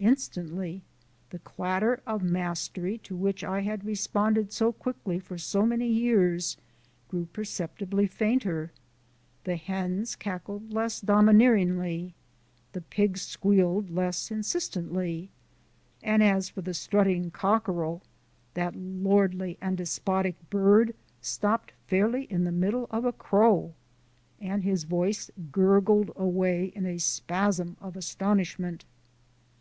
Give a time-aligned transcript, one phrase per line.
[0.00, 0.82] Instantly
[1.30, 6.56] the clatter of mastery to which I had responded so quickly for so many years
[7.06, 8.72] grew perceptibly fainter,
[9.44, 12.12] the hens cackled less domineeringly,
[12.72, 15.30] the pigs squealed less insistently,
[16.02, 18.02] and as for the strutting cockerel,
[18.54, 23.74] that lordly and despotic bird stopped fairly in the middle of a crow,
[24.40, 28.84] and his voice gurgled away in a spasm of astonishment.